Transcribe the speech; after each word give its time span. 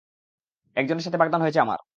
একজনের 0.77 1.05
সাথে 1.05 1.19
বাগদান 1.19 1.41
হয়েছে 1.43 1.59
আমার। 1.61 1.81